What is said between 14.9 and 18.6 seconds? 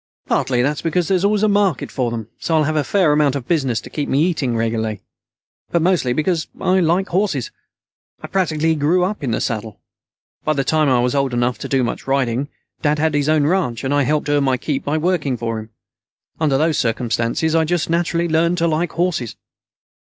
working for him. Under those circumstances, I just naturally learned